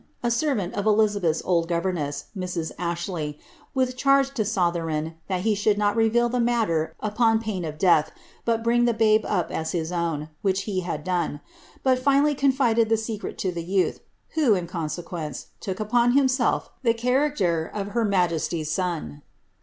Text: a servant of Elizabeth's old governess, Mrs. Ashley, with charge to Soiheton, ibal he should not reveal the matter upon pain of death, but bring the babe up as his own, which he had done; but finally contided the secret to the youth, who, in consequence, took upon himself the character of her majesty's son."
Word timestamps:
a 0.23 0.31
servant 0.31 0.73
of 0.73 0.87
Elizabeth's 0.87 1.43
old 1.45 1.67
governess, 1.67 2.25
Mrs. 2.35 2.71
Ashley, 2.79 3.37
with 3.75 3.95
charge 3.95 4.33
to 4.33 4.41
Soiheton, 4.41 5.13
ibal 5.29 5.41
he 5.43 5.53
should 5.53 5.77
not 5.77 5.95
reveal 5.95 6.27
the 6.27 6.39
matter 6.39 6.95
upon 7.01 7.39
pain 7.39 7.63
of 7.63 7.77
death, 7.77 8.11
but 8.43 8.63
bring 8.63 8.85
the 8.85 8.95
babe 8.95 9.23
up 9.27 9.51
as 9.51 9.73
his 9.73 9.91
own, 9.91 10.29
which 10.41 10.63
he 10.63 10.79
had 10.79 11.03
done; 11.03 11.39
but 11.83 11.99
finally 11.99 12.33
contided 12.33 12.89
the 12.89 12.97
secret 12.97 13.37
to 13.37 13.51
the 13.51 13.63
youth, 13.63 13.99
who, 14.29 14.55
in 14.55 14.65
consequence, 14.65 15.49
took 15.59 15.79
upon 15.79 16.13
himself 16.13 16.71
the 16.81 16.95
character 16.95 17.69
of 17.71 17.89
her 17.89 18.03
majesty's 18.03 18.71
son." 18.71 19.21